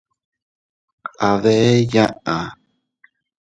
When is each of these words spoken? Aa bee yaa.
Aa 1.25 1.35
bee 1.41 1.77
yaa. 1.93 2.43